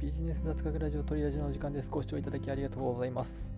[0.00, 1.90] ビジネス雑学ラジオトリラジのお時間です。
[1.90, 3.50] ご視聴いただきありがとうございます。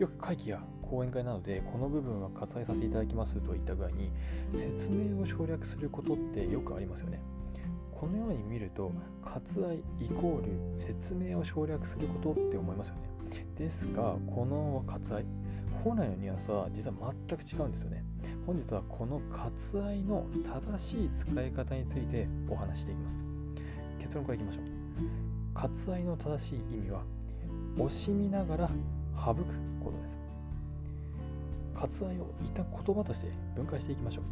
[0.00, 4.10] よく会議や講演会などでこの部分は割愛させていただきますといった具合に
[4.52, 7.22] 説明を省略することってよくありますよね。
[7.92, 8.90] このように見ると
[9.22, 13.46] 割愛イコール説明を省略することって思いますよね。
[13.56, 15.24] ですがこの割愛
[15.84, 18.02] 本来のニュアンスは実は全く違うんですよね。
[18.44, 23.16] 本日はこの割愛の正しい使い方についてお話していきます。
[24.00, 25.23] 結論からいきましょう。
[25.54, 27.02] 割愛の正しい意味は
[27.76, 28.70] 惜しみながら
[29.16, 29.44] 省く
[29.82, 30.18] ことです。
[31.74, 34.24] 割愛を一旦言葉として分解していきましょう。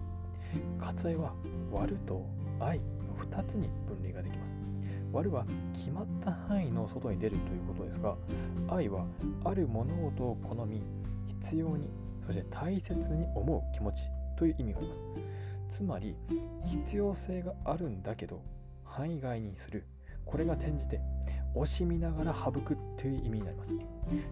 [0.81, 1.33] 割愛は
[1.71, 2.27] 割ると
[2.61, 2.85] 愛の
[3.19, 4.55] 2つに分類ができます。
[5.13, 8.17] 割るは決まった範囲の外に出るということですが、
[8.69, 9.07] 愛は
[9.45, 10.83] ある物事を好み、
[11.29, 11.91] 必要に、
[12.27, 14.95] そして大切に思う気持ちという意味がありま
[15.71, 15.77] す。
[15.77, 16.17] つまり、
[16.65, 18.41] 必要性があるんだけど、
[18.85, 19.85] 範囲外にする。
[20.25, 21.01] これが転じて、
[21.55, 23.71] 惜しみながら省くという意味になります。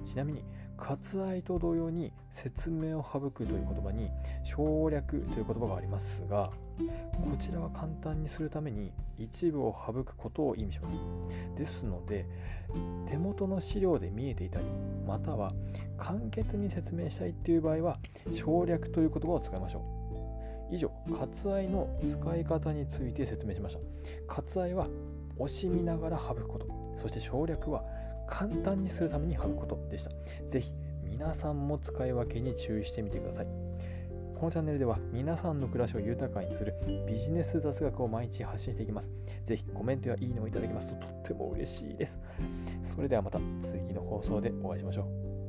[0.04, 0.44] ちなみに、
[0.76, 4.10] 割愛と同様に説明を省くという言葉に
[4.42, 10.96] 省略という言葉がありますが、こちらは簡単にするために一部を省くことを意味します。
[11.56, 12.26] ですので、
[13.06, 14.64] 手元の資料で見えていたり、
[15.06, 15.52] または
[15.98, 17.98] 簡潔に説明したいという場合は、
[18.32, 19.80] 省略という言葉を使いましょ
[20.70, 20.74] う。
[20.74, 23.80] 以上、割愛の使い方について説明しました。
[24.26, 24.86] 割愛は
[25.40, 27.84] 惜しみながら省くこと、そして省略は
[28.26, 30.10] 簡単にするために省くことでした。
[30.46, 33.46] ぜひ皆さんも使い分けに注意してみてください。
[34.38, 36.74] このチャンネルでは皆さんの暮らしを豊かにする
[37.06, 39.10] ビジネス雑学を毎日発信していきます。
[39.44, 42.18] ぜひコメントやいいねをいただけますととっても嬉しいです。
[42.82, 45.39] それではまた次の放送でお会いしましょう。